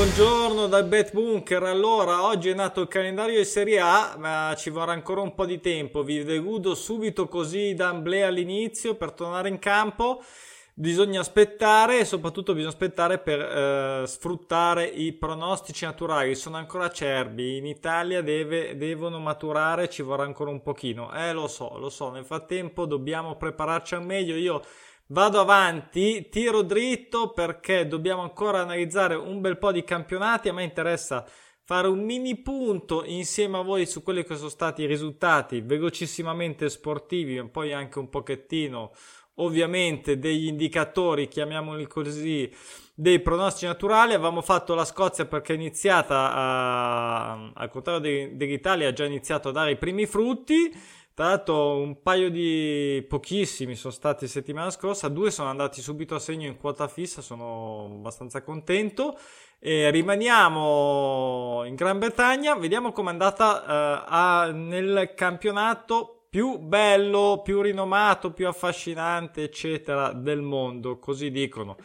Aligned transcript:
buongiorno 0.00 0.66
dal 0.66 0.86
Bet 0.86 1.12
Bunker. 1.12 1.62
Allora, 1.62 2.24
oggi 2.24 2.48
è 2.48 2.54
nato 2.54 2.80
il 2.80 2.88
calendario 2.88 3.36
di 3.36 3.44
Serie 3.44 3.80
A, 3.80 4.14
ma 4.16 4.54
ci 4.56 4.70
vorrà 4.70 4.92
ancora 4.92 5.20
un 5.20 5.34
po' 5.34 5.44
di 5.44 5.60
tempo. 5.60 6.02
Vi 6.02 6.24
deludo 6.24 6.74
subito 6.74 7.28
così 7.28 7.74
da 7.74 7.88
Amblea 7.88 8.28
all'inizio 8.28 8.94
per 8.94 9.12
tornare 9.12 9.50
in 9.50 9.58
campo. 9.58 10.22
Bisogna 10.72 11.20
aspettare 11.20 11.98
e 11.98 12.06
soprattutto 12.06 12.54
bisogna 12.54 12.72
aspettare 12.72 13.18
per 13.18 13.40
eh, 13.40 14.06
sfruttare 14.06 14.86
i 14.86 15.12
pronostici 15.12 15.84
naturali. 15.84 16.34
Sono 16.34 16.56
ancora 16.56 16.86
acerbi. 16.86 17.58
In 17.58 17.66
Italia 17.66 18.22
deve, 18.22 18.78
devono 18.78 19.18
maturare, 19.18 19.90
ci 19.90 20.00
vorrà 20.00 20.22
ancora 20.22 20.50
un 20.50 20.62
pochino. 20.62 21.12
Eh, 21.12 21.34
lo 21.34 21.46
so, 21.46 21.76
lo 21.78 21.90
so. 21.90 22.08
Nel 22.08 22.24
frattempo 22.24 22.86
dobbiamo 22.86 23.36
prepararci 23.36 23.96
al 23.96 24.06
meglio. 24.06 24.34
Io 24.34 24.62
Vado 25.12 25.40
avanti, 25.40 26.28
tiro 26.30 26.62
dritto 26.62 27.32
perché 27.32 27.88
dobbiamo 27.88 28.22
ancora 28.22 28.60
analizzare 28.60 29.16
un 29.16 29.40
bel 29.40 29.58
po' 29.58 29.72
di 29.72 29.82
campionati. 29.82 30.48
A 30.48 30.52
me 30.52 30.62
interessa 30.62 31.26
fare 31.64 31.88
un 31.88 32.04
mini 32.04 32.36
punto 32.36 33.02
insieme 33.04 33.58
a 33.58 33.62
voi 33.62 33.86
su 33.86 34.04
quelli 34.04 34.22
che 34.22 34.36
sono 34.36 34.48
stati 34.48 34.82
i 34.82 34.86
risultati 34.86 35.62
velocissimamente 35.62 36.68
sportivi, 36.68 37.38
e 37.38 37.48
poi 37.48 37.72
anche 37.72 37.98
un 37.98 38.08
pochettino 38.08 38.92
ovviamente 39.40 40.16
degli 40.16 40.46
indicatori, 40.46 41.26
chiamiamoli 41.26 41.88
così, 41.88 42.48
dei 42.94 43.18
pronostici 43.18 43.66
naturali. 43.66 44.14
Avevamo 44.14 44.42
fatto 44.42 44.76
la 44.76 44.84
Scozia 44.84 45.26
perché 45.26 45.54
è 45.54 45.56
iniziata, 45.56 46.32
a, 46.32 47.50
al 47.52 47.68
contrario 47.68 48.30
dell'Italia, 48.32 48.86
ha 48.86 48.92
già 48.92 49.06
iniziato 49.06 49.48
a 49.48 49.52
dare 49.52 49.72
i 49.72 49.76
primi 49.76 50.06
frutti. 50.06 50.72
Tra 51.12 51.26
l'altro 51.26 51.76
un 51.76 52.00
paio 52.00 52.30
di 52.30 53.04
pochissimi 53.06 53.74
sono 53.74 53.92
stati 53.92 54.26
settimana 54.26 54.70
scorsa, 54.70 55.08
due 55.08 55.30
sono 55.30 55.50
andati 55.50 55.82
subito 55.82 56.14
a 56.14 56.18
segno 56.18 56.46
in 56.46 56.56
quota 56.56 56.88
fissa, 56.88 57.20
sono 57.20 57.84
abbastanza 57.96 58.42
contento. 58.42 59.18
E 59.58 59.90
rimaniamo 59.90 61.64
in 61.66 61.74
Gran 61.74 61.98
Bretagna, 61.98 62.54
vediamo 62.54 62.92
com'è 62.92 63.10
andata 63.10 63.60
uh, 63.60 64.04
a, 64.08 64.50
nel 64.52 65.12
campionato 65.14 66.26
più 66.30 66.58
bello, 66.58 67.42
più 67.44 67.60
rinomato, 67.60 68.32
più 68.32 68.46
affascinante, 68.46 69.42
eccetera, 69.42 70.12
del 70.12 70.40
mondo, 70.40 70.98
così 70.98 71.30
dicono. 71.30 71.76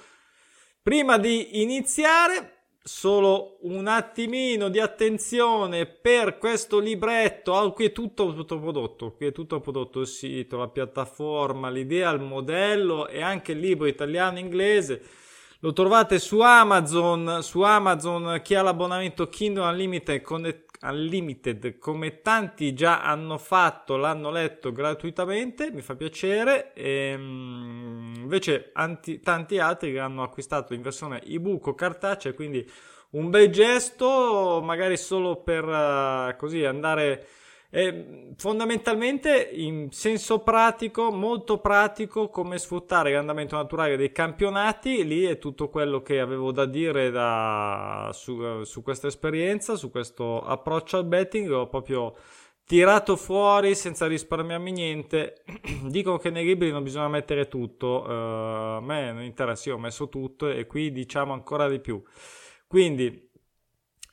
Prima 0.82 1.18
di 1.18 1.62
iniziare, 1.64 2.55
solo 2.88 3.58
un 3.62 3.88
attimino 3.88 4.70
di 4.70 4.80
attenzione 4.80 5.88
per 5.88 6.38
questo 6.38 6.78
libretto. 6.78 7.56
Ah, 7.56 7.72
qui 7.72 7.86
è 7.86 7.92
tutto, 7.92 8.32
tutto 8.36 8.60
prodotto, 8.60 9.14
qui 9.14 9.26
è 9.26 9.32
tutto 9.32 9.60
prodotto 9.60 10.02
il 10.02 10.08
sito, 10.08 10.58
la 10.58 10.68
piattaforma, 10.68 11.72
l'idea, 11.72 12.12
il 12.12 12.22
modello 12.22 13.08
e 13.08 13.24
anche 13.24 13.54
il 13.54 13.60
libro 13.60 13.88
italiano 13.88 14.38
inglese. 14.38 15.02
Lo 15.62 15.74
trovate 15.74 16.20
su 16.20 16.42
Amazon, 16.42 17.40
su 17.42 17.62
Amazon 17.62 18.40
chi 18.44 18.54
ha 18.54 18.62
l'abbonamento 18.62 19.30
Kindle 19.30 19.68
Unlimited, 19.68 20.22
Unlimited 20.88 21.78
come 21.80 22.22
tanti 22.22 22.74
già 22.74 23.02
hanno 23.02 23.38
fatto, 23.38 23.98
l'hanno 23.98 24.30
letto 24.32 24.72
gratuitamente, 24.72 25.72
mi 25.72 25.82
fa 25.82 25.96
piacere. 25.96 26.74
E, 26.74 27.12
ehm, 27.14 28.14
invece 28.18 28.72
anti, 28.74 29.20
tanti 29.20 29.60
altri 29.60 29.94
l'hanno 29.94 30.24
acquistato 30.24 30.74
in 30.74 30.82
versione 30.82 31.24
ebook 31.24 31.68
o 31.68 31.76
cartacea, 31.76 32.34
quindi 32.34 32.70
un 33.12 33.30
bel 33.30 33.50
gesto, 33.50 34.62
magari 34.64 34.98
solo 34.98 35.38
per 35.38 35.64
uh, 35.66 36.36
così 36.38 36.66
andare 36.66 37.26
è 37.76 38.06
fondamentalmente 38.38 39.50
in 39.52 39.92
senso 39.92 40.40
pratico, 40.40 41.12
molto 41.12 41.58
pratico, 41.58 42.30
come 42.30 42.58
sfruttare 42.58 43.12
l'andamento 43.12 43.58
naturale 43.58 43.98
dei 43.98 44.14
campionati. 44.14 45.06
Lì 45.06 45.26
è 45.26 45.38
tutto 45.40 45.68
quello 45.68 46.02
che 46.02 46.22
avevo 46.22 46.54
da 46.54 46.64
dire 46.64 47.12
da, 47.12 48.12
su, 48.14 48.64
su 48.64 48.82
questa 48.82 49.08
esperienza, 49.08 49.76
su 49.76 49.92
questo 49.92 50.42
approccio 50.42 50.96
al 50.96 51.04
betting. 51.04 51.50
L'ho 51.50 51.68
proprio 51.68 52.16
tirato 52.66 53.18
fuori 53.18 53.76
senza 53.76 54.08
risparmiarmi 54.08 54.72
niente. 54.72 55.44
Dicono 55.84 56.18
che 56.18 56.30
nei 56.30 56.46
libri 56.46 56.72
non 56.72 56.82
bisogna 56.82 57.10
mettere 57.10 57.50
tutto. 57.50 58.06
Uh, 58.08 58.78
a 58.78 58.82
me 58.82 59.12
non 59.12 59.24
interessa, 59.24 59.72
io 59.72 59.76
ho 59.76 59.80
messo 59.80 60.08
tutto 60.08 60.48
e 60.48 60.66
qui 60.66 60.94
diciamo 60.94 61.34
ancora 61.34 61.68
di 61.68 61.82
più. 61.82 62.02
Quindi 62.68 63.25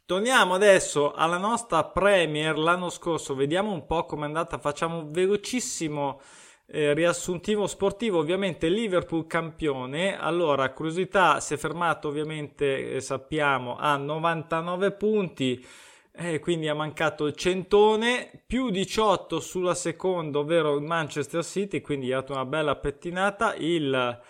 Torniamo 0.05 0.55
adesso 0.55 1.13
alla 1.13 1.39
nostra 1.39 1.85
Premier 1.85 2.59
l'anno 2.59 2.91
scorso, 2.91 3.37
vediamo 3.37 3.71
un 3.73 3.87
po' 3.87 4.05
com'è 4.05 4.25
andata, 4.25 4.59
facciamo 4.59 4.99
un 4.99 5.13
velocissimo 5.13 6.21
eh, 6.67 6.93
riassuntivo 6.93 7.69
sportivo, 7.69 8.19
ovviamente 8.19 8.69
Liverpool 8.69 9.29
campione, 9.29 10.19
allora 10.19 10.73
curiosità 10.73 11.39
si 11.39 11.55
è 11.55 11.57
fermato 11.57 12.09
ovviamente 12.09 12.95
eh, 12.95 13.01
sappiamo 13.01 13.77
a 13.77 13.97
99 13.97 14.91
punti, 14.91 15.65
eh, 16.15 16.41
quindi 16.41 16.69
ha 16.69 16.75
mancato 16.75 17.27
il 17.27 17.37
centone, 17.37 18.43
più 18.45 18.71
18 18.71 19.39
sulla 19.39 19.75
seconda, 19.75 20.41
ovvero 20.41 20.75
il 20.75 20.83
Manchester 20.83 21.45
City, 21.45 21.81
quindi 21.81 22.13
ha 22.13 22.17
dato 22.17 22.33
una 22.33 22.45
bella 22.45 22.75
pettinata, 22.75 23.55
il 23.55 24.21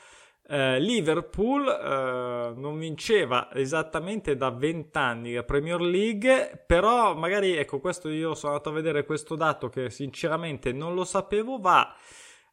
eh, 0.52 0.78
Liverpool 0.80 1.66
eh, 1.66 2.52
non 2.60 2.78
vinceva 2.78 3.48
esattamente 3.54 4.36
da 4.36 4.50
20 4.50 4.98
anni 4.98 5.32
la 5.32 5.44
Premier 5.44 5.80
League, 5.80 6.64
però 6.66 7.14
magari 7.14 7.56
ecco 7.56 7.80
questo 7.80 8.10
io 8.10 8.34
sono 8.34 8.52
andato 8.52 8.68
a 8.68 8.74
vedere 8.74 9.06
questo 9.06 9.34
dato 9.34 9.70
che 9.70 9.88
sinceramente 9.88 10.72
non 10.72 10.94
lo 10.94 11.04
sapevo, 11.04 11.58
va 11.58 11.96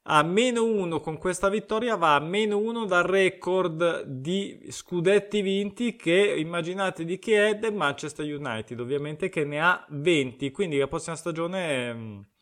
a 0.04 0.24
meno 0.24 0.64
1 0.64 1.02
con 1.02 1.18
questa 1.18 1.50
vittoria, 1.50 1.98
va 1.98 2.16
a 2.16 2.22
meno 2.22 2.58
1 2.58 2.86
dal 2.86 3.04
record 3.04 4.04
di 4.04 4.68
scudetti 4.70 5.42
vinti 5.42 5.98
che 5.98 6.36
immaginate 6.38 7.04
di 7.04 7.20
chi 7.20 7.34
è 7.34 7.56
del 7.58 7.74
Manchester 7.74 8.26
United, 8.26 8.80
ovviamente 8.80 9.28
che 9.28 9.44
ne 9.44 9.62
ha 9.62 9.86
20, 9.90 10.52
quindi 10.52 10.78
la 10.78 10.88
prossima 10.88 11.18
stagione... 11.18 12.38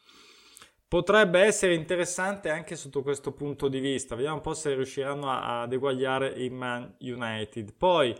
Potrebbe 0.90 1.42
essere 1.42 1.74
interessante 1.74 2.50
anche 2.50 2.78
sotto 2.78 3.02
questo 3.02 3.34
punto 3.34 3.68
di 3.68 3.80
vista. 3.80 4.16
Vediamo 4.16 4.38
un 4.38 4.42
po' 4.42 4.54
se 4.54 4.74
riusciranno 4.74 5.30
ad 5.30 5.74
eguagliare 5.74 6.28
il 6.30 6.54
Man 6.54 6.96
United. 7.00 7.74
Poi 7.78 8.16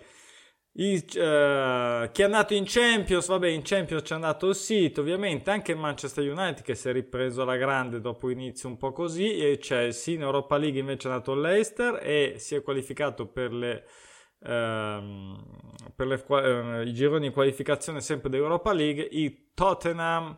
il, 0.80 0.98
uh, 1.00 2.12
chi 2.12 2.22
è 2.22 2.26
andato 2.26 2.54
in 2.54 2.66
Champions, 2.68 3.28
vabbè, 3.28 3.48
in 3.48 3.62
Champions 3.64 4.04
c'è 4.04 4.16
andato 4.16 4.50
il 4.50 4.56
City, 4.56 5.00
ovviamente 5.00 5.50
anche 5.50 5.72
il 5.72 5.78
Manchester 5.78 6.30
United 6.30 6.62
che 6.62 6.76
si 6.76 6.90
è 6.90 6.92
ripreso 6.92 7.42
alla 7.42 7.56
grande 7.56 8.02
dopo 8.02 8.30
inizio 8.30 8.68
un 8.68 8.78
po' 8.78 8.92
così, 8.92 9.38
e 9.38 9.58
c'è 9.60 9.84
il 9.84 9.96
in 10.08 10.22
Europa 10.22 10.58
League 10.58 10.80
invece 10.80 11.08
è 11.08 11.12
andato 11.12 11.32
il 11.32 11.40
Leicester 11.40 12.00
e 12.04 12.36
si 12.38 12.56
è 12.56 12.62
qualificato 12.62 13.28
per 13.28 13.54
le 13.54 13.86
Uh, 14.40 15.36
per 15.96 16.06
le, 16.06 16.24
uh, 16.28 16.88
i 16.88 16.94
gironi 16.94 17.30
di 17.30 17.34
qualificazione 17.34 18.02
sempre 18.02 18.30
dell'Europa 18.30 18.72
League, 18.72 19.08
il 19.10 19.52
Tottenham 19.56 20.38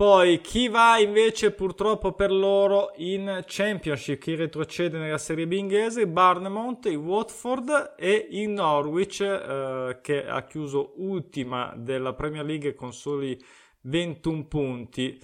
poi 0.00 0.40
chi 0.40 0.68
va 0.68 0.96
invece 0.96 1.50
purtroppo 1.50 2.12
per 2.12 2.32
loro 2.32 2.92
in 2.96 3.44
Championship, 3.46 4.18
chi 4.18 4.34
retrocede 4.34 4.96
nella 4.96 5.18
Serie 5.18 5.46
B 5.46 5.52
inglese, 5.52 6.06
Barnemont, 6.06 6.86
il 6.86 6.96
Watford 6.96 7.96
e 7.98 8.28
il 8.30 8.48
Norwich 8.48 9.20
eh, 9.20 9.98
che 10.00 10.26
ha 10.26 10.42
chiuso 10.46 10.94
ultima 10.96 11.74
della 11.76 12.14
Premier 12.14 12.46
League 12.46 12.74
con 12.74 12.94
soli 12.94 13.38
21 13.82 14.46
punti. 14.46 15.22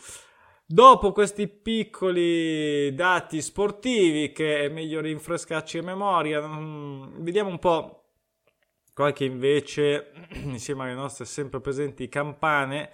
Dopo 0.66 1.10
questi 1.12 1.48
piccoli 1.48 2.94
dati 2.94 3.40
sportivi 3.40 4.30
che 4.30 4.58
è 4.58 4.68
meglio 4.68 5.00
rinfrescarci 5.00 5.78
in 5.78 5.86
memoria, 5.86 6.46
mm, 6.46 7.22
vediamo 7.22 7.48
un 7.48 7.58
po' 7.58 8.08
qualche 8.92 9.24
invece 9.24 10.12
insieme 10.44 10.82
alle 10.82 10.92
nostre 10.92 11.24
sempre 11.24 11.62
presenti 11.62 12.10
campane 12.10 12.90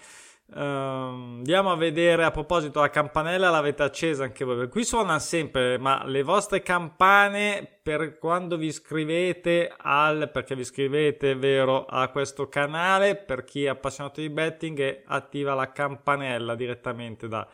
Uh, 0.54 0.58
andiamo 0.58 1.72
a 1.72 1.76
vedere 1.76 2.25
a 2.25 2.31
proposito 2.31 2.81
la 2.81 2.90
campanella 2.90 3.49
l'avete 3.49 3.84
accesa 3.84 4.25
anche 4.25 4.44
voi. 4.44 4.69
Qui 4.69 4.84
suona 4.84 5.19
sempre 5.19 5.78
ma 5.78 6.04
le 6.04 6.22
vostre 6.22 6.60
campane 6.60 7.78
per 7.82 8.19
quando 8.19 8.58
vi 8.58 8.66
iscrivete 8.66 9.72
al 9.75 10.31
perché 10.31 10.54
vi 10.54 10.60
iscrivete 10.60 11.34
vero 11.37 11.87
a 11.87 12.08
questo 12.08 12.49
canale 12.50 13.16
per 13.16 13.44
chi 13.44 13.64
è 13.64 13.69
appassionato 13.69 14.20
di 14.20 14.28
betting 14.28 15.04
attiva 15.06 15.54
la 15.54 15.72
campanella 15.72 16.54
direttamente 16.54 17.28
da, 17.28 17.49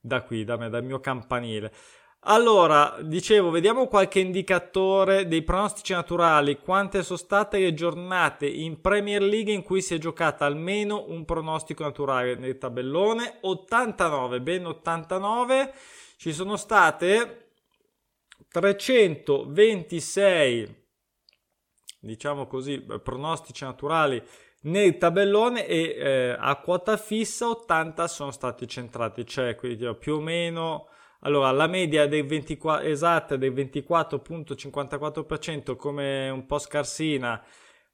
da 0.00 0.22
qui 0.22 0.42
da 0.42 0.56
me 0.56 0.68
dal 0.68 0.82
mio 0.82 0.98
campanile 0.98 1.72
allora, 2.24 2.98
dicevo, 3.00 3.48
vediamo 3.48 3.86
qualche 3.86 4.20
indicatore 4.20 5.26
dei 5.26 5.42
pronostici 5.42 5.94
naturali. 5.94 6.58
Quante 6.58 7.02
sono 7.02 7.16
state 7.16 7.58
le 7.58 7.72
giornate 7.72 8.46
in 8.46 8.82
Premier 8.82 9.22
League 9.22 9.50
in 9.50 9.62
cui 9.62 9.80
si 9.80 9.94
è 9.94 9.98
giocata 9.98 10.44
almeno 10.44 11.06
un 11.08 11.24
pronostico 11.24 11.82
naturale 11.82 12.34
nel 12.34 12.58
tabellone? 12.58 13.38
89, 13.40 14.42
ben 14.42 14.66
89. 14.66 15.72
Ci 16.18 16.34
sono 16.34 16.56
state 16.56 17.52
326, 18.50 20.88
diciamo 22.00 22.46
così, 22.46 22.84
pronostici 23.02 23.64
naturali 23.64 24.22
nel 24.62 24.98
tabellone 24.98 25.66
e 25.66 25.96
eh, 25.96 26.36
a 26.38 26.54
quota 26.56 26.98
fissa 26.98 27.48
80 27.48 28.06
sono 28.08 28.30
stati 28.30 28.68
centrati, 28.68 29.24
cioè 29.24 29.54
quindi 29.54 29.90
più 29.94 30.16
o 30.16 30.20
meno 30.20 30.88
allora, 31.20 31.50
la 31.50 31.66
media 31.66 32.06
del 32.06 32.26
24, 32.26 32.86
esatta 32.86 33.36
del 33.36 33.52
24.54% 33.52 35.76
come 35.76 36.30
un 36.30 36.46
po' 36.46 36.58
scarsina, 36.58 37.44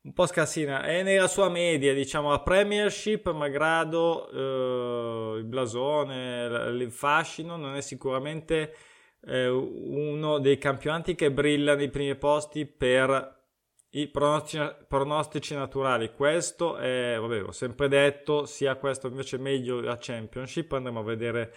un 0.02 0.12
po' 0.12 0.26
scarsina, 0.26 0.82
è 0.82 1.02
nella 1.02 1.26
sua 1.26 1.48
media, 1.48 1.92
diciamo, 1.92 2.30
la 2.30 2.38
Premiership, 2.40 3.32
malgrado 3.32 4.30
eh, 4.30 5.38
il 5.38 5.44
blasone, 5.44 6.70
il 6.70 6.92
fascino, 6.92 7.56
non 7.56 7.74
è 7.74 7.80
sicuramente 7.80 8.72
eh, 9.26 9.48
uno 9.48 10.38
dei 10.38 10.58
campionati 10.58 11.16
che 11.16 11.32
brilla 11.32 11.74
nei 11.74 11.90
primi 11.90 12.14
posti 12.14 12.64
per 12.64 13.34
i 13.90 14.08
pronostici, 14.08 15.54
naturali. 15.54 16.12
Questo 16.12 16.76
è, 16.76 17.16
vabbè, 17.18 17.42
ho 17.42 17.52
sempre 17.52 17.88
detto, 17.88 18.44
sia 18.44 18.76
questo 18.76 19.08
invece 19.08 19.38
meglio 19.38 19.80
la 19.80 19.96
Championship, 19.98 20.72
andremo 20.72 21.00
a 21.00 21.02
vedere 21.02 21.52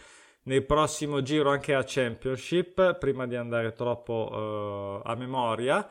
nel 0.50 0.66
prossimo 0.66 1.22
giro 1.22 1.52
anche 1.52 1.74
la 1.74 1.84
Championship, 1.86 2.98
prima 2.98 3.28
di 3.28 3.36
andare 3.36 3.72
troppo 3.74 4.30
uh, 4.32 5.08
a 5.08 5.14
memoria. 5.14 5.88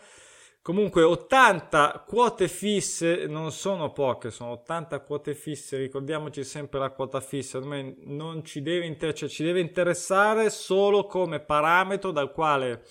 Comunque 0.60 1.04
80 1.04 2.04
quote 2.04 2.48
fisse 2.48 3.26
non 3.28 3.52
sono 3.52 3.92
poche, 3.92 4.32
sono 4.32 4.50
80 4.50 5.00
quote 5.02 5.34
fisse, 5.36 5.76
ricordiamoci 5.76 6.42
sempre 6.42 6.80
la 6.80 6.90
quota 6.90 7.20
fissa, 7.20 7.58
ormai 7.58 7.94
non 8.06 8.44
ci 8.44 8.60
deve, 8.60 8.84
inter- 8.84 9.14
cioè 9.14 9.28
ci 9.28 9.44
deve 9.44 9.60
interessare 9.60 10.50
solo 10.50 11.06
come 11.06 11.38
parametro 11.38 12.10
dal 12.10 12.32
quale 12.32 12.82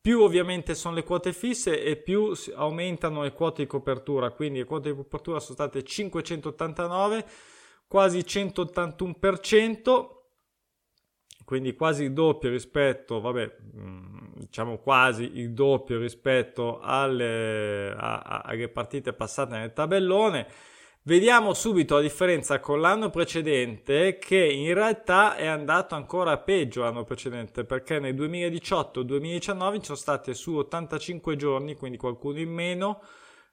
più 0.00 0.20
ovviamente 0.20 0.76
sono 0.76 0.94
le 0.94 1.02
quote 1.02 1.32
fisse 1.32 1.82
e 1.82 1.96
più 1.96 2.32
aumentano 2.54 3.22
le 3.24 3.32
quote 3.32 3.62
di 3.62 3.68
copertura, 3.68 4.30
quindi 4.30 4.60
le 4.60 4.64
quote 4.64 4.90
di 4.90 4.96
copertura 4.96 5.40
sono 5.40 5.54
state 5.54 5.82
589, 5.82 7.26
quasi 7.88 8.20
181%, 8.20 10.15
quindi 11.46 11.76
quasi 11.76 12.02
il 12.02 12.12
doppio 12.12 12.50
rispetto, 12.50 13.20
vabbè, 13.20 13.56
mm, 13.76 14.16
diciamo 14.34 14.78
quasi 14.78 15.38
il 15.38 15.52
doppio 15.52 15.96
rispetto 15.96 16.80
alle, 16.80 17.94
a, 17.96 18.18
a, 18.18 18.42
alle 18.44 18.68
partite 18.68 19.12
passate 19.12 19.56
nel 19.56 19.72
tabellone. 19.72 20.48
Vediamo 21.02 21.54
subito 21.54 21.94
la 21.94 22.00
differenza 22.00 22.58
con 22.58 22.80
l'anno 22.80 23.10
precedente 23.10 24.18
che 24.18 24.44
in 24.44 24.74
realtà 24.74 25.36
è 25.36 25.46
andato 25.46 25.94
ancora 25.94 26.36
peggio 26.38 26.82
l'anno 26.82 27.04
precedente 27.04 27.62
perché 27.62 28.00
nel 28.00 28.16
2018-2019 28.16 29.74
ci 29.74 29.84
sono 29.84 29.96
state 29.96 30.34
su 30.34 30.56
85 30.56 31.36
giorni, 31.36 31.76
quindi 31.76 31.96
qualcuno 31.96 32.40
in 32.40 32.50
meno, 32.50 33.00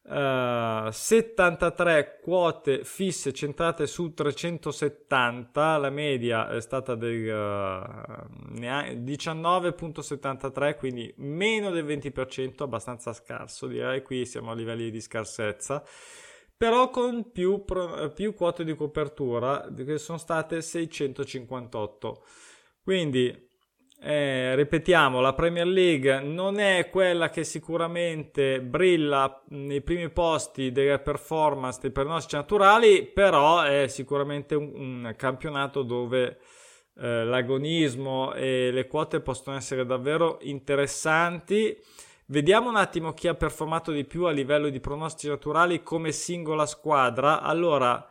73 0.05 1.97
eh, 1.97 2.19
quote 2.19 2.83
fisse 2.83 3.31
centrate 3.31 3.87
su 3.87 4.13
370, 4.13 5.77
la 5.77 5.89
media 5.89 6.49
è 6.49 6.59
stata 6.59 6.95
del 6.95 7.25
uh, 7.25 8.59
19.73, 8.59 10.75
quindi 10.75 11.13
meno 11.17 11.69
del 11.69 11.85
20%, 11.85 12.63
abbastanza 12.63 13.13
scarso 13.13 13.67
direi, 13.67 14.01
qui 14.01 14.25
siamo 14.25 14.51
a 14.51 14.55
livelli 14.55 14.91
di 14.91 14.99
scarsezza, 14.99 15.81
però 16.57 16.89
con 16.89 17.31
più, 17.31 17.63
più 18.13 18.33
quote 18.33 18.65
di 18.65 18.75
copertura 18.75 19.71
che 19.73 19.97
sono 19.97 20.17
state 20.17 20.61
658. 20.61 22.25
Quindi 22.83 23.51
eh, 24.05 24.53
ripetiamo, 24.55 25.21
la 25.21 25.31
Premier 25.33 25.65
League 25.65 26.19
non 26.19 26.59
è 26.59 26.89
quella 26.89 27.29
che 27.29 27.45
sicuramente 27.45 28.59
brilla 28.59 29.41
nei 29.49 29.81
primi 29.81 30.09
posti 30.09 30.73
delle 30.73 30.99
performance 30.99 31.79
dei 31.81 31.91
pronostici 31.91 32.35
naturali, 32.35 33.03
però 33.05 33.61
è 33.61 33.87
sicuramente 33.87 34.55
un, 34.55 34.71
un 34.75 35.13
campionato 35.17 35.83
dove 35.83 36.37
eh, 36.97 37.23
l'agonismo 37.23 38.33
e 38.33 38.71
le 38.71 38.87
quote 38.87 39.21
possono 39.21 39.55
essere 39.55 39.85
davvero 39.85 40.37
interessanti. 40.41 41.73
Vediamo 42.25 42.67
un 42.67 42.75
attimo 42.75 43.13
chi 43.13 43.29
ha 43.29 43.35
performato 43.35 43.93
di 43.93 44.03
più 44.03 44.25
a 44.25 44.31
livello 44.31 44.67
di 44.67 44.81
pronostici 44.81 45.29
naturali 45.29 45.81
come 45.81 46.11
singola 46.11 46.65
squadra. 46.65 47.41
Allora, 47.41 48.05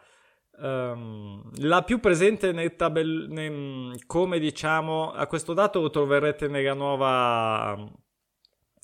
Um, 0.58 1.50
la 1.60 1.82
più 1.82 1.98
presente 1.98 2.52
nel 2.52 2.76
tabell- 2.76 3.28
nel, 3.30 4.04
come 4.06 4.38
diciamo 4.38 5.10
a 5.10 5.26
questo 5.26 5.54
dato 5.54 5.80
lo 5.80 5.88
troverete 5.88 6.46
nella 6.46 6.74
nuova 6.74 7.90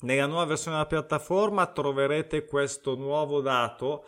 nella 0.01 0.25
nuova 0.25 0.45
versione 0.45 0.77
della 0.77 0.87
piattaforma. 0.87 1.67
Troverete 1.67 2.45
questo 2.45 2.95
nuovo 2.95 3.41
dato 3.41 4.05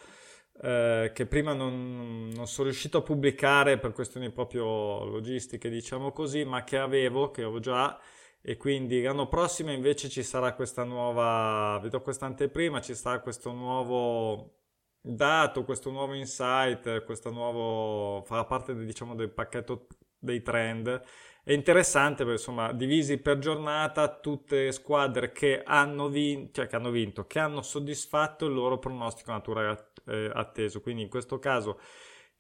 eh, 0.61 1.11
che 1.13 1.25
prima 1.25 1.53
non, 1.53 2.29
non, 2.33 2.47
sono 2.47 2.67
riuscito 2.67 2.99
a 2.99 3.01
pubblicare 3.01 3.77
per 3.77 3.93
questioni 3.93 4.31
proprio 4.31 5.03
logistiche 5.05 5.69
diciamo 5.69 6.11
così 6.11 6.43
ma 6.45 6.63
che 6.63 6.77
avevo 6.77 7.31
che 7.31 7.43
ho 7.43 7.59
già. 7.59 7.99
E 8.43 8.57
quindi 8.57 9.03
l'anno 9.03 9.27
prossimo 9.27 9.71
invece 9.71 10.09
ci 10.09 10.23
sarà 10.23 10.53
questa 10.53 10.83
nuova 10.83 11.79
vedo 11.81 12.01
questa 12.01 12.25
anteprima 12.25 12.81
ci 12.81 12.95
sarà 12.95 13.19
questo 13.19 13.51
nuovo 13.51 14.60
dato 15.01 15.63
questo 15.63 15.89
nuovo 15.89 16.13
insight, 16.13 17.03
questo 17.03 17.31
nuovo 17.31 18.23
farà 18.23 18.45
parte 18.45 18.75
diciamo 18.85 19.15
del 19.15 19.31
pacchetto 19.31 19.87
dei 20.19 20.41
trend. 20.41 21.01
È 21.43 21.53
interessante 21.53 22.17
perché 22.17 22.33
insomma, 22.33 22.71
divisi 22.71 23.17
per 23.17 23.39
giornata 23.39 24.19
tutte 24.19 24.65
le 24.65 24.71
squadre 24.71 25.31
che 25.31 25.63
hanno 25.65 26.07
vinto, 26.07 26.51
cioè 26.53 26.67
che 26.67 26.75
hanno 26.75 26.91
vinto, 26.91 27.25
che 27.25 27.39
hanno 27.39 27.63
soddisfatto 27.63 28.45
il 28.45 28.53
loro 28.53 28.77
pronostico 28.77 29.31
naturale 29.31 29.91
eh, 30.05 30.29
atteso. 30.31 30.81
Quindi 30.81 31.01
in 31.01 31.09
questo 31.09 31.39
caso 31.39 31.79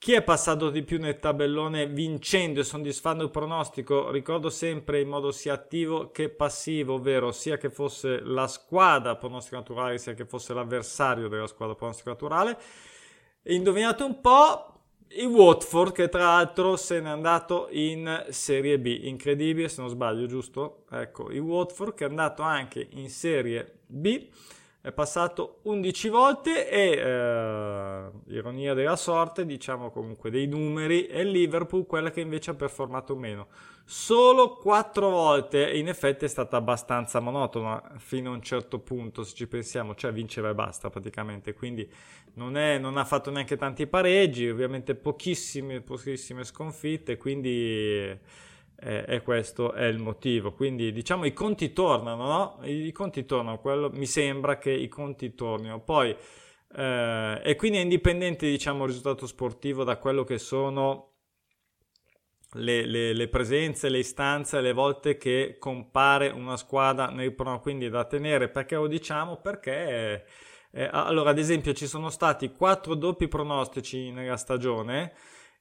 chi 0.01 0.13
è 0.13 0.23
passato 0.23 0.71
di 0.71 0.81
più 0.81 0.97
nel 0.97 1.19
tabellone 1.19 1.85
vincendo 1.85 2.59
e 2.59 2.63
soddisfando 2.63 3.23
il 3.23 3.29
pronostico? 3.29 4.09
Ricordo 4.09 4.49
sempre 4.49 4.99
in 4.99 5.07
modo 5.07 5.29
sia 5.29 5.53
attivo 5.53 6.09
che 6.09 6.29
passivo, 6.29 6.95
ovvero 6.95 7.31
sia 7.31 7.57
che 7.57 7.69
fosse 7.69 8.19
la 8.19 8.47
squadra 8.47 9.15
pronostico 9.15 9.57
naturale 9.57 9.99
sia 9.99 10.15
che 10.15 10.25
fosse 10.25 10.55
l'avversario 10.55 11.27
della 11.27 11.45
squadra 11.45 11.75
pronostico 11.75 12.09
naturale. 12.09 12.57
Indovinate 13.43 14.01
un 14.01 14.19
po' 14.21 14.73
il 15.09 15.27
Watford 15.27 15.91
che 15.91 16.09
tra 16.09 16.23
l'altro 16.23 16.77
se 16.77 16.99
n'è 16.99 17.07
andato 17.07 17.67
in 17.69 18.25
Serie 18.29 18.79
B. 18.79 19.01
Incredibile 19.03 19.69
se 19.69 19.81
non 19.81 19.89
sbaglio, 19.91 20.25
giusto? 20.25 20.85
Ecco, 20.89 21.29
il 21.29 21.41
Watford 21.41 21.93
che 21.93 22.05
è 22.05 22.09
andato 22.09 22.41
anche 22.41 22.87
in 22.93 23.07
Serie 23.07 23.81
B 23.85 24.29
è 24.81 24.91
passato 24.91 25.59
11 25.63 26.09
volte 26.09 26.67
e, 26.67 26.97
eh, 26.97 28.11
ironia 28.29 28.73
della 28.73 28.95
sorte, 28.95 29.45
diciamo 29.45 29.91
comunque 29.91 30.31
dei 30.31 30.47
numeri, 30.47 31.05
è 31.05 31.23
Liverpool 31.23 31.85
quella 31.85 32.09
che 32.09 32.21
invece 32.21 32.51
ha 32.51 32.55
performato 32.55 33.15
meno. 33.15 33.47
Solo 33.85 34.57
4 34.57 35.09
volte 35.09 35.69
e 35.69 35.77
in 35.77 35.87
effetti 35.87 36.25
è 36.25 36.27
stata 36.27 36.57
abbastanza 36.57 37.19
monotona 37.19 37.93
fino 37.97 38.31
a 38.31 38.33
un 38.33 38.41
certo 38.41 38.79
punto, 38.79 39.23
se 39.23 39.35
ci 39.35 39.47
pensiamo, 39.47 39.93
cioè 39.93 40.11
vinceva 40.11 40.49
e 40.49 40.55
basta 40.55 40.89
praticamente, 40.89 41.53
quindi 41.53 41.87
non, 42.33 42.57
è, 42.57 42.79
non 42.79 42.97
ha 42.97 43.05
fatto 43.05 43.29
neanche 43.29 43.57
tanti 43.57 43.85
pareggi, 43.85 44.49
ovviamente 44.49 44.95
pochissime, 44.95 45.81
pochissime 45.81 46.43
sconfitte, 46.43 47.17
quindi 47.17 48.17
eh, 48.81 49.05
e 49.07 49.21
questo 49.21 49.73
è 49.73 49.85
il 49.85 49.99
motivo. 49.99 50.53
Quindi 50.53 50.91
diciamo 50.91 51.25
i 51.25 51.33
conti 51.33 51.71
tornano, 51.71 52.25
no? 52.27 52.59
I, 52.63 52.91
conti 52.91 53.25
tornano, 53.25 53.59
quello, 53.59 53.89
mi 53.91 54.05
sembra 54.05 54.57
che 54.57 54.71
i 54.71 54.87
conti 54.87 55.35
tornino. 55.35 55.81
Poi, 55.81 56.15
eh, 56.75 57.41
e 57.43 57.55
quindi 57.55 57.77
è 57.77 57.81
indipendente 57.81 58.49
diciamo 58.49 58.83
il 58.83 58.89
risultato 58.89 59.27
sportivo 59.27 59.83
da 59.83 59.97
quello 59.97 60.23
che 60.23 60.37
sono 60.39 61.09
le, 62.53 62.85
le, 62.85 63.13
le, 63.13 63.27
presenze, 63.27 63.89
le 63.89 63.99
istanze, 63.99 64.59
le 64.61 64.73
volte 64.73 65.17
che 65.17 65.57
compare 65.59 66.29
una 66.29 66.57
squadra 66.57 67.07
nel 67.07 67.33
pro, 67.33 67.59
quindi 67.59 67.89
da 67.89 68.05
tenere. 68.05 68.49
Perché 68.49 68.75
lo 68.75 68.87
diciamo? 68.87 69.37
Perché... 69.37 70.25
Eh, 70.73 70.87
allora, 70.89 71.31
ad 71.31 71.37
esempio, 71.37 71.73
ci 71.73 71.85
sono 71.85 72.09
stati 72.09 72.49
quattro 72.51 72.95
doppi 72.95 73.27
pronostici 73.27 74.09
nella 74.09 74.37
stagione 74.37 75.11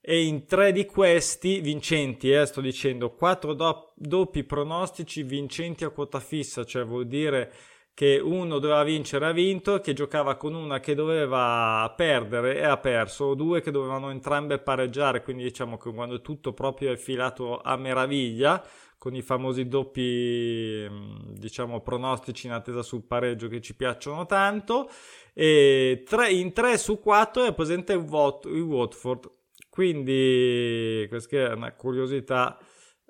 e 0.00 0.25
in 0.25 0.47
tre 0.47 0.73
di 0.73 0.87
questi 0.87 1.61
vincenti, 1.61 2.30
eh, 2.30 2.47
sto 2.47 2.61
dicendo, 2.61 3.11
quattro 3.14 3.52
do- 3.54 3.92
doppi 3.97 4.45
pronostici 4.45 5.23
vincenti 5.23 5.85
a 5.85 5.90
quota 5.90 6.21
fissa, 6.21 6.64
cioè 6.64 6.85
vuol 6.85 7.07
dire 7.07 7.52
che 7.92 8.19
uno 8.19 8.59
doveva 8.59 8.83
vincere 8.83 9.26
ha 9.26 9.33
vinto, 9.33 9.80
che 9.80 9.92
giocava 9.92 10.37
con 10.37 10.54
una 10.54 10.80
che 10.80 10.95
doveva 10.95 11.92
perdere 11.97 12.57
e 12.57 12.64
ha 12.64 12.78
perso, 12.78 13.26
o 13.26 13.35
due 13.35 13.61
che 13.61 13.71
dovevano 13.71 14.11
entrambe 14.11 14.59
pareggiare, 14.59 15.23
quindi 15.23 15.42
diciamo 15.42 15.76
che 15.76 15.92
quando 15.92 16.23
tutto 16.23 16.54
proprio 16.54 16.92
è 16.92 16.97
filato 16.97 17.61
a 17.61 17.76
meraviglia, 17.76 18.64
con 18.97 19.14
i 19.14 19.23
famosi 19.23 19.66
doppi 19.69 20.87
diciamo 21.38 21.80
pronostici 21.80 22.47
in 22.47 22.52
attesa 22.52 22.83
sul 22.83 23.02
pareggio 23.02 23.49
che 23.49 23.61
ci 23.62 23.75
piacciono 23.75 24.26
tanto 24.26 24.90
e 25.33 26.02
tre, 26.07 26.30
in 26.33 26.52
3 26.52 26.76
su 26.76 27.00
4 27.00 27.45
è 27.45 27.54
presente 27.54 27.95
il 27.95 28.00
Watford 28.00 29.39
quindi 29.70 31.06
questa 31.08 31.36
è 31.36 31.52
una 31.52 31.72
curiosità 31.72 32.58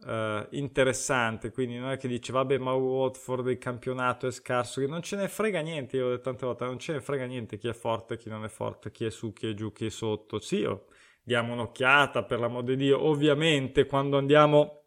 uh, 0.04 0.46
interessante. 0.50 1.50
Quindi 1.50 1.78
non 1.78 1.90
è 1.90 1.96
che 1.96 2.08
dice, 2.08 2.32
vabbè, 2.32 2.58
ma 2.58 2.72
Watford 2.72 3.48
il 3.48 3.58
campionato 3.58 4.26
è 4.26 4.30
scarso, 4.30 4.80
che 4.80 4.86
non 4.86 5.02
ce 5.02 5.16
ne 5.16 5.28
frega 5.28 5.60
niente. 5.60 5.96
Io 5.96 6.06
ho 6.06 6.10
detto 6.10 6.22
tante 6.22 6.46
volte, 6.46 6.64
non 6.64 6.78
ce 6.78 6.92
ne 6.92 7.00
frega 7.00 7.24
niente 7.24 7.58
chi 7.58 7.68
è 7.68 7.72
forte, 7.72 8.16
chi 8.16 8.28
non 8.28 8.44
è 8.44 8.48
forte, 8.48 8.90
chi 8.90 9.06
è 9.06 9.10
su, 9.10 9.32
chi 9.32 9.48
è 9.48 9.54
giù, 9.54 9.72
chi 9.72 9.86
è 9.86 9.90
sotto. 9.90 10.38
Sì, 10.40 10.62
oh, 10.64 10.86
diamo 11.22 11.54
un'occhiata 11.54 12.24
per 12.24 12.40
l'amor 12.40 12.64
di 12.64 12.76
Dio. 12.76 13.02
Ovviamente, 13.02 13.86
quando 13.86 14.18
andiamo, 14.18 14.82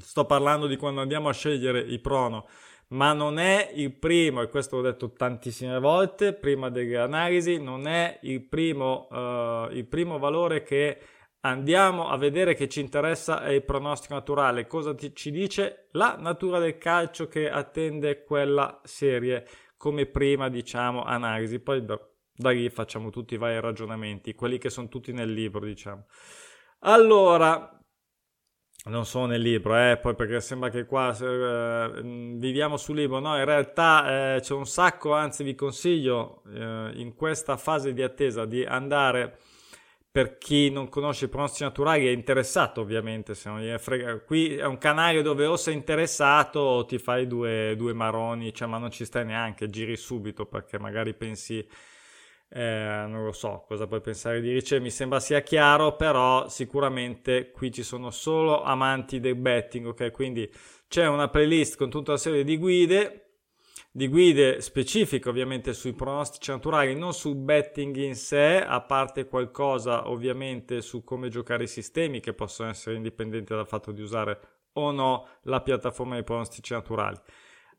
sto 0.00 0.24
parlando 0.24 0.66
di 0.66 0.76
quando 0.76 1.00
andiamo 1.00 1.28
a 1.28 1.32
scegliere 1.32 1.80
i 1.80 1.98
prono 2.00 2.46
ma 2.94 3.12
non 3.12 3.38
è 3.38 3.70
il 3.74 3.92
primo, 3.92 4.40
e 4.40 4.48
questo 4.48 4.76
l'ho 4.76 4.82
detto 4.82 5.12
tantissime 5.12 5.78
volte 5.80 6.32
prima 6.32 6.70
delle 6.70 6.96
analisi, 6.96 7.60
non 7.60 7.86
è 7.86 8.18
il 8.22 8.42
primo, 8.42 9.08
uh, 9.10 9.70
il 9.72 9.84
primo 9.86 10.18
valore 10.18 10.62
che 10.62 10.98
andiamo 11.40 12.08
a 12.08 12.16
vedere 12.16 12.54
che 12.54 12.68
ci 12.68 12.80
interessa 12.80 13.42
è 13.42 13.50
il 13.50 13.64
pronostico 13.64 14.14
naturale. 14.14 14.68
Cosa 14.68 14.94
ti, 14.94 15.12
ci 15.14 15.32
dice 15.32 15.88
la 15.92 16.16
natura 16.18 16.60
del 16.60 16.78
calcio 16.78 17.26
che 17.26 17.50
attende 17.50 18.22
quella 18.22 18.80
serie 18.84 19.44
come 19.76 20.06
prima, 20.06 20.48
diciamo, 20.48 21.02
analisi. 21.02 21.58
Poi 21.58 21.84
da, 21.84 22.00
da 22.32 22.50
lì 22.50 22.70
facciamo 22.70 23.10
tutti 23.10 23.34
i 23.34 23.38
vari 23.38 23.60
ragionamenti, 23.60 24.34
quelli 24.34 24.58
che 24.58 24.70
sono 24.70 24.88
tutti 24.88 25.12
nel 25.12 25.32
libro, 25.32 25.64
diciamo. 25.64 26.06
Allora, 26.86 27.73
non 28.90 29.06
sono 29.06 29.26
nel 29.26 29.40
libro, 29.40 29.76
eh, 29.76 29.96
poi 29.96 30.14
perché 30.14 30.40
sembra 30.40 30.68
che 30.68 30.84
qua 30.84 31.16
eh, 31.16 32.02
viviamo 32.02 32.76
sul 32.76 32.96
libro, 32.96 33.18
no, 33.18 33.36
in 33.36 33.44
realtà 33.44 34.36
eh, 34.36 34.40
c'è 34.40 34.52
un 34.52 34.66
sacco, 34.66 35.14
anzi 35.14 35.42
vi 35.42 35.54
consiglio 35.54 36.42
eh, 36.52 36.90
in 36.94 37.14
questa 37.14 37.56
fase 37.56 37.94
di 37.94 38.02
attesa 38.02 38.44
di 38.44 38.62
andare 38.64 39.38
per 40.14 40.38
chi 40.38 40.70
non 40.70 40.88
conosce 40.88 41.24
i 41.24 41.28
pronostici 41.28 41.64
naturali 41.64 42.06
è 42.06 42.10
interessato 42.10 42.80
ovviamente, 42.80 43.34
se 43.34 43.48
non 43.48 43.60
gli 43.60 43.76
frega. 43.78 44.20
qui 44.20 44.54
è 44.54 44.64
un 44.64 44.78
canale 44.78 45.22
dove 45.22 45.44
o 45.44 45.56
sei 45.56 45.74
interessato 45.74 46.60
o 46.60 46.84
ti 46.84 46.98
fai 46.98 47.26
due, 47.26 47.74
due 47.76 47.92
maroni, 47.94 48.54
cioè, 48.54 48.68
ma 48.68 48.78
non 48.78 48.92
ci 48.92 49.04
stai 49.04 49.24
neanche, 49.24 49.70
giri 49.70 49.96
subito 49.96 50.46
perché 50.46 50.78
magari 50.78 51.14
pensi 51.14 51.66
eh, 52.56 53.04
non 53.08 53.24
lo 53.24 53.32
so 53.32 53.64
cosa 53.66 53.88
puoi 53.88 54.00
pensare 54.00 54.40
di 54.40 54.52
ricevere, 54.52 54.84
mi 54.84 54.90
sembra 54.92 55.18
sia 55.18 55.40
chiaro, 55.40 55.96
però 55.96 56.48
sicuramente 56.48 57.50
qui 57.50 57.72
ci 57.72 57.82
sono 57.82 58.10
solo 58.10 58.62
amanti 58.62 59.18
del 59.18 59.34
betting, 59.34 59.86
ok? 59.86 60.12
Quindi 60.12 60.48
c'è 60.86 61.08
una 61.08 61.28
playlist 61.28 61.76
con 61.76 61.90
tutta 61.90 62.12
una 62.12 62.20
serie 62.20 62.44
di 62.44 62.56
guide, 62.56 63.38
di 63.90 64.06
guide 64.06 64.60
specifiche 64.60 65.28
ovviamente 65.28 65.72
sui 65.72 65.94
pronostici 65.94 66.52
naturali, 66.52 66.94
non 66.94 67.12
sul 67.12 67.34
betting 67.34 67.96
in 67.96 68.14
sé, 68.14 68.62
a 68.64 68.80
parte 68.82 69.26
qualcosa 69.26 70.08
ovviamente 70.08 70.80
su 70.80 71.02
come 71.02 71.30
giocare 71.30 71.64
i 71.64 71.68
sistemi 71.68 72.20
che 72.20 72.34
possono 72.34 72.70
essere 72.70 72.94
indipendenti 72.94 73.52
dal 73.52 73.66
fatto 73.66 73.90
di 73.90 74.00
usare 74.00 74.38
o 74.74 74.92
no 74.92 75.26
la 75.42 75.60
piattaforma 75.60 76.14
dei 76.14 76.22
pronostici 76.22 76.72
naturali. 76.72 77.18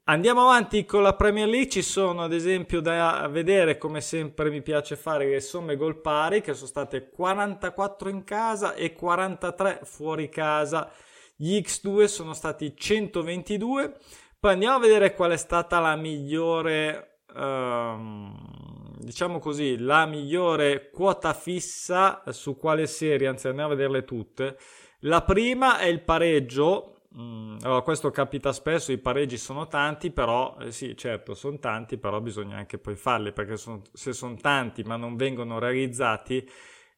Andiamo 0.08 0.44
avanti 0.44 0.86
con 0.86 1.02
la 1.02 1.16
Premier 1.16 1.48
League, 1.48 1.68
ci 1.68 1.82
sono 1.82 2.22
ad 2.22 2.32
esempio 2.32 2.80
da 2.80 3.28
vedere 3.28 3.80
come 3.80 4.02
sempre 4.02 4.52
mi 4.52 4.62
piace 4.62 4.96
fare 4.96 5.28
le 5.28 5.42
somme 5.42 5.76
gol 5.76 6.00
pari 6.00 6.42
che 6.42 6.54
sono 6.54 6.68
state 6.68 7.10
44 7.10 8.10
in 8.10 8.24
casa 8.24 8.76
e 8.76 8.94
43 8.94 9.80
fuori 9.82 10.30
casa, 10.30 10.92
gli 11.36 11.58
X2 11.58 12.04
sono 12.04 12.34
stati 12.34 12.76
122, 12.78 13.98
poi 14.40 14.54
andiamo 14.54 14.76
a 14.76 14.80
vedere 14.80 15.16
qual 15.16 15.32
è 15.32 15.38
stata 15.38 15.80
la 15.80 15.96
migliore, 15.96 17.22
ehm, 17.36 18.98
diciamo 19.00 19.40
così, 19.40 19.80
la 19.80 20.06
migliore 20.06 20.92
quota 20.92 21.34
fissa 21.34 22.22
su 22.30 22.56
quale 22.58 22.86
serie, 22.86 23.28
anzi 23.28 23.48
andiamo 23.48 23.72
a 23.72 23.76
vederle 23.76 24.04
tutte, 24.04 24.60
la 25.00 25.24
prima 25.24 25.80
è 25.80 25.86
il 25.88 26.04
pareggio 26.04 26.95
Mm, 27.18 27.58
allora, 27.62 27.82
questo 27.82 28.12
capita 28.12 28.52
spesso, 28.52 28.92
i 28.92 28.98
pareggi 28.98 29.38
sono 29.38 29.68
tanti, 29.68 30.12
però 30.12 30.58
eh, 30.60 30.72
sì, 30.72 30.98
certo, 30.98 31.34
sono 31.34 31.58
tanti, 31.60 31.98
però 31.98 32.20
bisogna 32.20 32.58
anche 32.58 32.78
poi 32.78 32.96
farli, 32.96 33.32
perché 33.32 33.56
sono, 33.56 33.82
se 33.94 34.12
sono 34.12 34.36
tanti 34.36 34.84
ma 34.84 34.98
non 34.98 35.16
vengono 35.16 35.58
realizzati, 35.60 36.46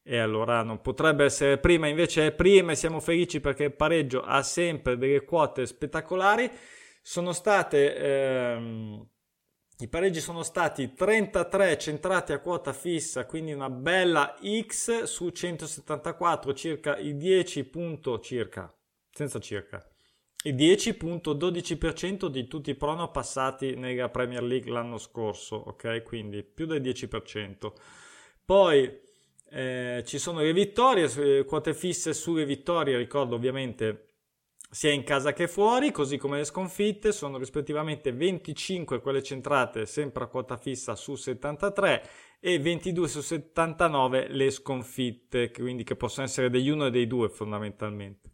e 0.02 0.18
allora 0.18 0.62
non 0.62 0.80
potrebbe 0.80 1.24
essere 1.24 1.58
prima, 1.58 1.86
invece 1.86 2.28
è 2.28 2.32
prima 2.32 2.72
e 2.72 2.76
siamo 2.76 2.98
felici 2.98 3.40
perché 3.40 3.64
il 3.64 3.74
pareggio 3.74 4.22
ha 4.22 4.42
sempre 4.42 4.96
delle 4.96 5.24
quote 5.24 5.66
spettacolari. 5.66 6.50
Sono 7.02 7.32
state... 7.32 7.94
Ehm, 7.96 9.06
i 9.80 9.86
pareggi 9.88 10.20
sono 10.20 10.42
stati 10.42 10.92
33 10.92 11.78
centrati 11.78 12.32
a 12.32 12.40
quota 12.40 12.72
fissa, 12.72 13.26
quindi 13.26 13.52
una 13.52 13.70
bella 13.70 14.34
X 14.42 15.04
su 15.04 15.28
174, 15.28 16.52
circa 16.52 16.96
il 16.96 17.16
10 17.16 17.64
punto 17.64 18.18
circa, 18.18 18.74
senza 19.12 19.38
circa, 19.38 19.86
il 20.44 20.54
10.12% 20.54 22.26
di 22.26 22.46
tutti 22.46 22.70
i 22.70 22.76
prono 22.76 23.10
passati 23.10 23.74
nella 23.74 24.08
Premier 24.08 24.42
League 24.42 24.70
l'anno 24.70 24.98
scorso, 24.98 25.56
ok? 25.56 26.02
Quindi 26.02 26.42
più 26.42 26.66
del 26.66 26.80
10%. 26.80 27.72
Poi 28.44 29.00
eh, 29.50 30.02
ci 30.06 30.18
sono 30.18 30.40
le 30.40 30.52
vittorie, 30.52 31.44
quote 31.44 31.74
fisse 31.74 32.14
sulle 32.14 32.44
vittorie, 32.44 32.96
ricordo 32.96 33.34
ovviamente 33.34 34.04
sia 34.70 34.92
in 34.92 35.02
casa 35.02 35.32
che 35.32 35.48
fuori, 35.48 35.90
così 35.90 36.18
come 36.18 36.38
le 36.38 36.44
sconfitte, 36.44 37.10
sono 37.10 37.38
rispettivamente 37.38 38.12
25 38.12 39.00
quelle 39.00 39.22
centrate 39.22 39.86
sempre 39.86 40.24
a 40.24 40.26
quota 40.26 40.56
fissa 40.58 40.94
su 40.94 41.14
73 41.14 42.08
e 42.38 42.58
22 42.58 43.08
su 43.08 43.20
79 43.22 44.28
le 44.28 44.50
sconfitte, 44.50 45.50
quindi 45.50 45.84
che 45.84 45.96
possono 45.96 46.26
essere 46.26 46.50
degli 46.50 46.68
uno 46.68 46.86
e 46.86 46.90
dei 46.90 47.06
due 47.06 47.28
fondamentalmente. 47.30 48.30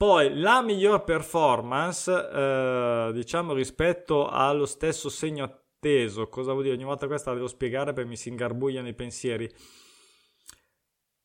Poi 0.00 0.34
la 0.40 0.62
miglior 0.62 1.04
performance, 1.04 2.10
eh, 2.10 3.10
diciamo 3.12 3.52
rispetto 3.52 4.28
allo 4.30 4.64
stesso 4.64 5.10
segno 5.10 5.44
atteso, 5.44 6.26
cosa 6.30 6.52
vuol 6.52 6.62
dire? 6.62 6.74
Ogni 6.74 6.84
volta 6.84 7.06
questa 7.06 7.28
la 7.28 7.36
devo 7.36 7.48
spiegare 7.48 7.92
perché 7.92 8.08
mi 8.08 8.16
si 8.16 8.30
ingarbugliano 8.30 8.88
i 8.88 8.94
pensieri. 8.94 9.46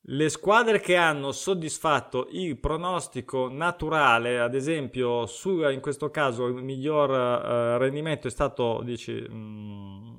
Le 0.07 0.27
squadre 0.27 0.81
che 0.81 0.97
hanno 0.97 1.31
soddisfatto 1.31 2.27
il 2.31 2.59
pronostico 2.59 3.47
naturale, 3.49 4.41
ad 4.41 4.53
esempio, 4.53 5.25
su, 5.25 5.61
in 5.69 5.79
questo 5.79 6.11
caso 6.11 6.45
il 6.47 6.61
miglior 6.61 7.11
uh, 7.11 7.77
rendimento 7.77 8.27
è 8.27 8.29
stato, 8.29 8.81
dici, 8.83 9.13
mh, 9.13 9.33
mm, 9.33 10.15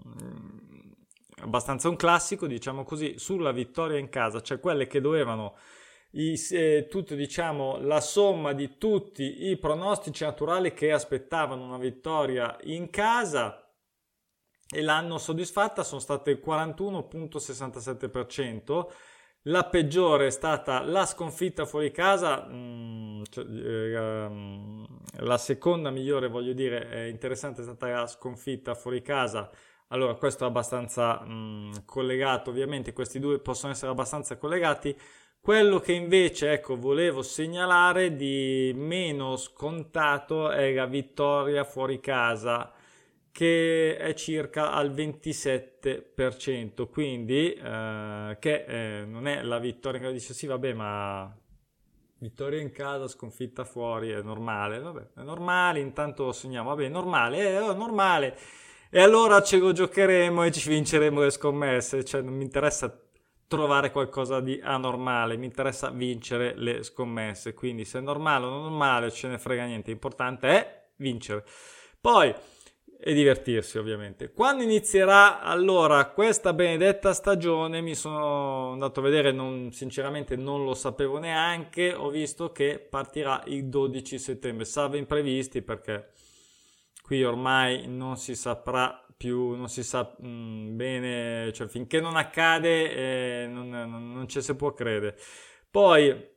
abbastanza 1.42 1.90
un 1.90 1.96
classico, 1.96 2.46
diciamo 2.46 2.84
così, 2.84 3.18
sulla 3.18 3.52
vittoria 3.52 3.98
in 3.98 4.08
casa, 4.08 4.40
cioè 4.40 4.58
quelle 4.60 4.86
che 4.86 5.02
dovevano 5.02 5.56
i, 6.16 6.38
eh, 6.50 6.86
tutto, 6.88 7.14
diciamo, 7.14 7.78
la 7.78 8.00
somma 8.00 8.52
di 8.52 8.78
tutti 8.78 9.48
i 9.48 9.56
pronostici 9.58 10.24
naturali 10.24 10.72
che 10.72 10.90
aspettavano 10.92 11.64
una 11.64 11.78
vittoria 11.78 12.56
in 12.62 12.88
casa 12.90 13.60
e 14.68 14.82
l'hanno 14.82 15.18
soddisfatta 15.18 15.84
sono 15.84 16.00
state 16.00 16.30
il 16.32 16.42
41.67%. 16.44 18.86
La 19.42 19.64
peggiore 19.64 20.26
è 20.26 20.30
stata 20.30 20.82
la 20.82 21.06
sconfitta 21.06 21.66
fuori 21.66 21.92
casa, 21.92 22.48
mm, 22.50 23.22
cioè, 23.30 23.44
eh, 23.44 24.28
la 25.18 25.38
seconda 25.38 25.90
migliore, 25.90 26.26
voglio 26.28 26.52
dire, 26.52 26.88
è 26.88 27.04
interessante 27.04 27.60
è 27.60 27.64
stata 27.64 27.86
la 27.88 28.06
sconfitta 28.08 28.74
fuori 28.74 29.02
casa. 29.02 29.48
Allora, 29.88 30.14
questo 30.14 30.44
è 30.44 30.48
abbastanza 30.48 31.22
mm, 31.24 31.72
collegato, 31.84 32.50
ovviamente 32.50 32.92
questi 32.92 33.20
due 33.20 33.38
possono 33.38 33.72
essere 33.72 33.92
abbastanza 33.92 34.36
collegati. 34.36 34.96
Quello 35.46 35.78
che 35.78 35.92
invece 35.92 36.50
ecco, 36.50 36.76
volevo 36.76 37.22
segnalare 37.22 38.16
di 38.16 38.72
meno 38.74 39.36
scontato 39.36 40.50
è 40.50 40.74
la 40.74 40.86
vittoria 40.86 41.62
fuori 41.62 42.00
casa 42.00 42.72
che 43.30 43.96
è 43.96 44.12
circa 44.14 44.72
al 44.72 44.90
27%, 44.90 46.88
quindi 46.88 47.52
eh, 47.52 48.36
che 48.40 48.64
eh, 48.64 49.04
non 49.04 49.28
è 49.28 49.44
la 49.44 49.60
vittoria 49.60 50.00
che 50.00 50.10
dice 50.10 50.34
sì 50.34 50.46
vabbè 50.46 50.72
ma 50.72 51.32
vittoria 52.18 52.60
in 52.60 52.72
casa, 52.72 53.06
sconfitta 53.06 53.62
fuori 53.62 54.10
è 54.10 54.22
normale, 54.22 54.80
vabbè 54.80 55.10
è 55.14 55.22
normale, 55.22 55.78
intanto 55.78 56.32
segniamo, 56.32 56.70
vabbè 56.70 56.86
è 56.86 56.88
normale, 56.88 57.56
è 57.56 57.60
normale. 57.72 58.36
E 58.90 59.00
allora 59.00 59.40
ce 59.42 59.58
lo 59.58 59.70
giocheremo 59.70 60.42
e 60.42 60.50
ci 60.50 60.68
vinceremo 60.68 61.20
le 61.20 61.30
scommesse, 61.30 62.04
cioè 62.04 62.20
non 62.20 62.34
mi 62.34 62.42
interessa 62.42 63.05
trovare 63.48 63.90
qualcosa 63.90 64.40
di 64.40 64.60
anormale, 64.62 65.36
mi 65.36 65.46
interessa 65.46 65.90
vincere 65.90 66.54
le 66.56 66.82
scommesse, 66.82 67.54
quindi 67.54 67.84
se 67.84 67.98
è 67.98 68.02
normale 68.02 68.46
o 68.46 68.50
non 68.50 68.62
normale 68.62 69.10
ce 69.10 69.28
ne 69.28 69.38
frega 69.38 69.64
niente, 69.64 69.90
l'importante 69.90 70.48
è 70.48 70.88
vincere. 70.96 71.44
Poi 72.00 72.34
e 72.98 73.12
divertirsi 73.12 73.78
ovviamente. 73.78 74.32
Quando 74.32 74.62
inizierà 74.62 75.40
allora 75.40 76.06
questa 76.06 76.52
benedetta 76.52 77.12
stagione 77.12 77.80
mi 77.80 77.94
sono 77.94 78.72
andato 78.72 79.00
a 79.00 79.02
vedere, 79.02 79.32
non, 79.32 79.70
sinceramente 79.72 80.36
non 80.36 80.64
lo 80.64 80.74
sapevo 80.74 81.18
neanche, 81.18 81.92
ho 81.92 82.08
visto 82.08 82.52
che 82.52 82.78
partirà 82.78 83.42
il 83.46 83.68
12 83.68 84.18
settembre, 84.18 84.64
salvo 84.64 84.96
imprevisti 84.96 85.62
perché 85.62 86.10
qui 87.02 87.22
ormai 87.22 87.86
non 87.86 88.16
si 88.16 88.34
saprà 88.34 89.05
più 89.16 89.54
non 89.54 89.68
si 89.68 89.82
sa 89.82 90.14
mh, 90.18 90.26
mm, 90.28 90.76
bene, 90.76 91.52
cioè 91.52 91.68
finché 91.68 92.00
non 92.00 92.16
accade 92.16 93.44
eh, 93.44 93.46
non, 93.48 93.68
non, 93.68 94.12
non 94.12 94.28
ci 94.28 94.42
si 94.42 94.54
può 94.54 94.72
credere. 94.72 95.16
Poi 95.70 96.34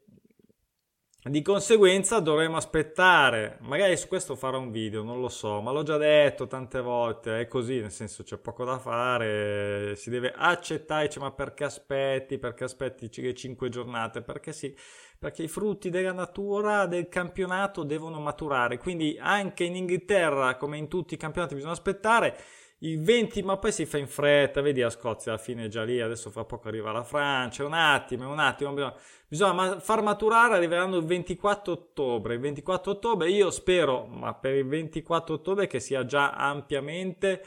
di 1.21 1.41
conseguenza 1.41 2.19
dovremo 2.21 2.55
aspettare, 2.55 3.57
magari 3.62 3.98
su 3.98 4.07
questo 4.07 4.38
farò 4.38 4.57
un 4.59 4.71
video, 4.71 5.03
non 5.03 5.19
lo 5.19 5.27
so, 5.27 5.59
ma 5.59 5.71
l'ho 5.71 5.83
già 5.83 5.98
detto 5.98 6.48
tante 6.48 6.79
volte, 6.79 7.41
è 7.41 7.48
così, 7.48 7.81
nel 7.81 7.91
senso 7.91 8.24
c'è 8.24 8.38
poco 8.38 8.63
da 8.63 8.79
fare, 8.79 9.95
si 9.98 10.09
deve 10.09 10.31
accettare, 10.33 11.07
dice, 11.07 11.19
ma 11.19 11.31
perché 11.31 11.65
aspetti, 11.65 12.38
perché 12.38 12.63
aspetti 12.63 13.12
5 13.12 13.69
giornate, 13.69 14.21
perché 14.21 14.53
sì, 14.53 14.74
perché 15.19 15.43
i 15.43 15.49
frutti 15.49 15.89
della 15.89 16.13
natura 16.13 16.85
del 16.85 17.09
campionato 17.09 17.83
devono 17.83 18.21
maturare, 18.21 18.77
quindi 18.77 19.17
anche 19.19 19.65
in 19.65 19.75
Inghilterra, 19.75 20.55
come 20.55 20.77
in 20.77 20.88
tutti 20.88 21.13
i 21.13 21.17
campionati, 21.17 21.55
bisogna 21.55 21.73
aspettare. 21.73 22.38
Il 22.81 23.01
20, 23.03 23.43
ma 23.43 23.57
poi 23.57 23.73
si 23.73 23.85
fa 23.85 23.97
in 23.97 24.07
fretta, 24.07 24.61
vedi 24.61 24.79
la 24.79 24.89
Scozia 24.89 25.33
alla 25.33 25.41
fine 25.41 25.65
è 25.65 25.67
già 25.67 25.83
lì, 25.83 25.99
adesso 25.99 26.29
fra 26.29 26.45
poco 26.45 26.69
arriva 26.69 26.93
la 26.93 27.03
Francia, 27.03 27.65
un 27.65 27.73
attimo, 27.73 28.31
un 28.31 28.39
attimo, 28.39 28.71
bisogna, 28.71 28.95
bisogna 29.27 29.79
far 29.81 30.01
maturare 30.01 30.55
arriveranno 30.55 30.95
il 30.95 31.03
24 31.03 31.73
ottobre, 31.73 32.35
il 32.35 32.39
24 32.39 32.91
ottobre 32.91 33.29
io 33.29 33.51
spero, 33.51 34.05
ma 34.05 34.33
per 34.33 34.55
il 34.55 34.65
24 34.65 35.33
ottobre 35.33 35.67
che 35.67 35.81
sia 35.81 36.05
già 36.05 36.31
ampiamente 36.31 37.43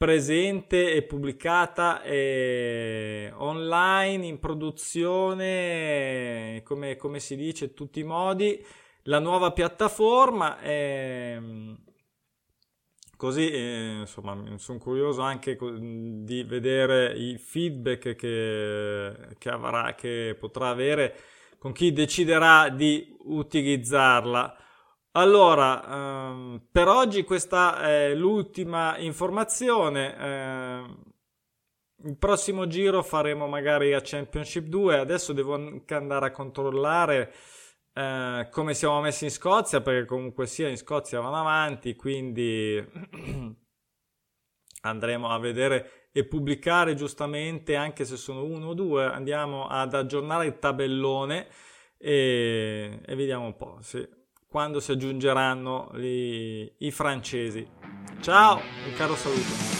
presente 0.00 0.94
e 0.94 1.02
pubblicata 1.02 2.02
e 2.02 3.30
online 3.36 4.24
in 4.24 4.38
produzione 4.38 5.42
come, 6.64 6.96
come 6.96 7.20
si 7.20 7.36
dice 7.36 7.66
in 7.66 7.74
tutti 7.74 8.00
i 8.00 8.04
modi 8.04 8.64
la 9.02 9.18
nuova 9.18 9.52
piattaforma 9.52 10.58
e, 10.62 11.38
Così, 13.14 13.50
eh, 13.50 13.98
insomma, 14.00 14.42
sono 14.56 14.78
curioso 14.78 15.20
anche 15.20 15.58
di 15.60 16.42
vedere 16.44 17.12
i 17.12 17.36
feedback 17.36 18.14
che, 18.14 19.14
che, 19.36 19.48
avrà, 19.50 19.94
che 19.94 20.34
potrà 20.40 20.70
avere 20.70 21.14
con 21.58 21.72
chi 21.72 21.92
deciderà 21.92 22.70
di 22.70 23.14
utilizzarla. 23.24 24.56
Allora, 25.12 26.30
ehm, 26.30 26.68
per 26.70 26.86
oggi 26.86 27.24
questa 27.24 27.80
è 27.82 28.14
l'ultima 28.14 28.96
informazione. 28.98 30.16
Eh, 30.16 30.84
il 32.04 32.16
prossimo 32.16 32.66
giro 32.68 33.02
faremo 33.02 33.48
magari 33.48 33.92
a 33.92 34.00
Championship 34.02 34.66
2. 34.66 34.98
Adesso 34.98 35.32
devo 35.32 35.54
anche 35.54 35.94
andare 35.94 36.26
a 36.26 36.30
controllare 36.30 37.32
eh, 37.92 38.48
come 38.52 38.74
siamo 38.74 39.00
messi 39.00 39.24
in 39.24 39.30
Scozia, 39.30 39.80
perché 39.80 40.06
comunque 40.06 40.46
sia 40.46 40.68
in 40.68 40.76
Scozia 40.76 41.20
vanno 41.20 41.40
avanti, 41.40 41.96
quindi 41.96 42.76
andremo 44.82 45.28
a 45.28 45.38
vedere 45.38 46.08
e 46.12 46.24
pubblicare 46.24 46.94
giustamente, 46.94 47.74
anche 47.74 48.04
se 48.04 48.16
sono 48.16 48.44
uno 48.44 48.68
o 48.68 48.74
due, 48.74 49.04
andiamo 49.06 49.66
ad 49.66 49.94
aggiornare 49.94 50.46
il 50.46 50.58
tabellone 50.58 51.48
e, 51.98 53.00
e 53.04 53.14
vediamo 53.16 53.46
un 53.46 53.56
po' 53.56 53.78
se, 53.82 54.19
quando 54.50 54.80
si 54.80 54.90
aggiungeranno 54.90 55.92
i, 55.94 56.68
i 56.78 56.90
francesi. 56.90 57.64
Ciao, 58.20 58.56
un 58.56 58.94
caro 58.96 59.14
saluto. 59.14 59.79